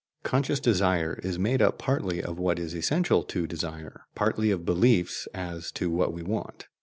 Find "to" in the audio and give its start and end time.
3.25-3.45, 5.73-5.91